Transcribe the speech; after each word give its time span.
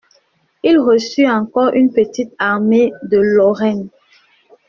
Il 0.63 0.79
reçut 0.79 1.29
encore 1.29 1.73
une 1.75 1.93
petite 1.93 2.33
armée 2.39 2.91
de 3.03 3.19
Lorraine. 3.19 3.89